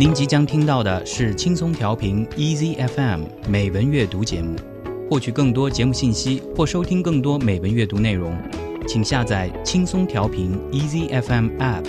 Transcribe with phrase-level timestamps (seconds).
[0.00, 4.56] 您即将听到的是轻松调频 Easy FM 美文阅读节目。
[5.10, 8.34] 获取更多节目信息或收听更多美文阅读内容，
[8.88, 11.84] 请下载轻松调频 Easy FM App，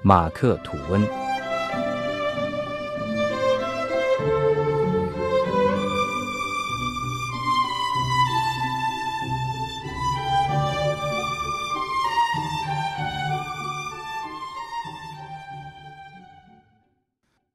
[0.00, 1.02] 马克·吐温。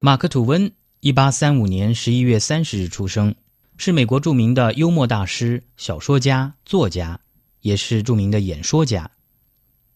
[0.00, 3.32] 马克·吐温，一八三五年十一月三十日出生，
[3.76, 7.20] 是美国著名的幽默大师、小说家、作家，
[7.60, 9.08] 也是著名的演说家。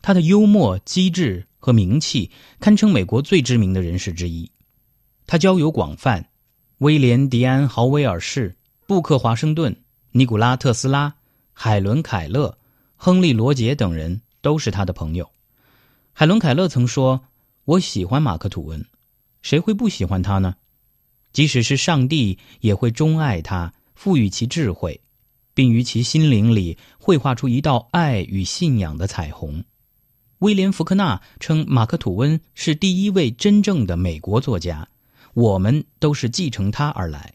[0.00, 2.30] 他的幽默、机智和名气
[2.60, 4.50] 堪称美国最知名的人士之一。
[5.26, 6.30] 他交友广泛，
[6.78, 9.76] 威廉·迪安·豪威尔士、布克·华盛顿、
[10.12, 11.16] 尼古拉·特斯拉、
[11.52, 12.56] 海伦·凯勒、
[12.96, 15.30] 亨利·罗杰等人都是他的朋友。
[16.14, 17.26] 海伦·凯勒曾说
[17.66, 18.82] ：“我喜欢马克·吐温。”
[19.42, 20.56] 谁会不喜欢他呢？
[21.36, 25.02] 即使是上帝也会钟爱他，赋予其智慧，
[25.52, 29.62] 并于其心灵里绘画出一道爱与信仰的彩虹。
[30.38, 34.88] 威廉·福克纳称马克·吐温是第一位真正的美国作家，
[35.34, 37.34] 我们都是继承他而来。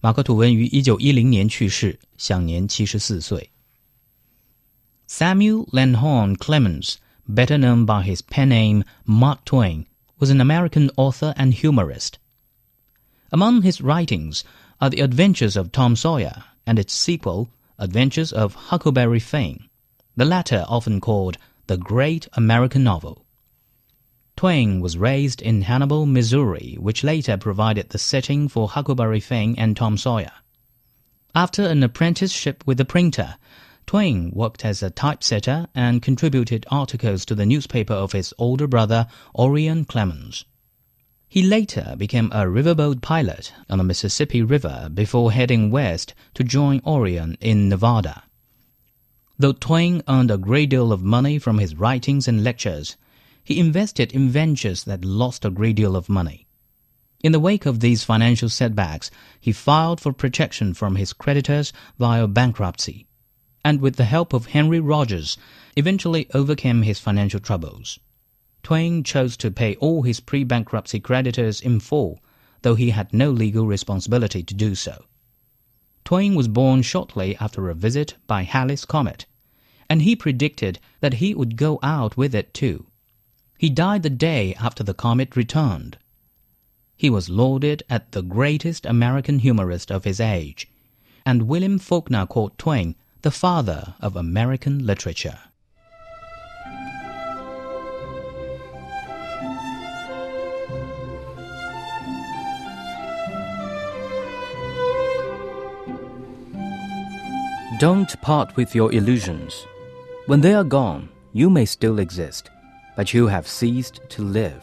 [0.00, 3.50] 马克·吐温于一九一零年去世，享年七十四岁。
[5.08, 6.94] Samuel Langhorne Clemens,
[7.28, 9.86] better known by his pen name Mark Twain.
[10.18, 12.18] was an American author and humorist.
[13.32, 14.44] Among his writings
[14.80, 19.68] are The Adventures of Tom Sawyer and its sequel, Adventures of Huckleberry Finn,
[20.16, 21.36] the latter often called
[21.66, 23.24] the Great American Novel.
[24.36, 29.76] Twain was raised in Hannibal, Missouri, which later provided the setting for Huckleberry Finn and
[29.76, 30.32] Tom Sawyer.
[31.34, 33.36] After an apprenticeship with a printer,
[33.86, 39.08] Twain worked as a typesetter and contributed articles to the newspaper of his older brother,
[39.34, 40.44] Orion Clemens.
[41.28, 46.80] He later became a riverboat pilot on the Mississippi River before heading west to join
[46.86, 48.24] Orion in Nevada.
[49.38, 52.96] Though Twain earned a great deal of money from his writings and lectures,
[53.44, 56.46] he invested in ventures that lost a great deal of money.
[57.22, 59.10] In the wake of these financial setbacks,
[59.40, 63.06] he filed for protection from his creditors via bankruptcy
[63.66, 65.36] and with the help of Henry Rogers,
[65.74, 67.98] eventually overcame his financial troubles.
[68.66, 72.18] Twain chose to pay all his pre-bankruptcy creditors in full,
[72.62, 75.04] though he had no legal responsibility to do so.
[76.04, 79.24] Twain was born shortly after a visit by Halley's Comet,
[79.88, 82.88] and he predicted that he would go out with it too.
[83.56, 85.98] He died the day after the comet returned.
[86.96, 90.66] He was lauded as the greatest American humorist of his age,
[91.24, 95.38] and William Faulkner called Twain the father of American literature.
[107.79, 109.53] Don't part with your illusions.
[110.27, 112.43] When they are gone, you may still exist,
[112.95, 114.61] but you have ceased to live.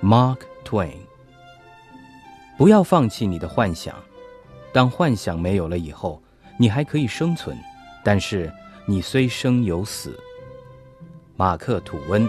[0.00, 1.06] Mark Twain。
[2.56, 3.94] 不要放弃你的幻想，
[4.72, 6.22] 当幻想没有了以后，
[6.58, 7.56] 你还可以生存，
[8.04, 8.52] 但是
[8.86, 10.18] 你虽生有死。
[11.36, 12.28] 马克·吐温。